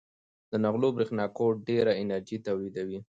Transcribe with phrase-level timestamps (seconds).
[0.51, 2.99] د نغلو برېښنا کوټ ډېره انرژي تولیدوي.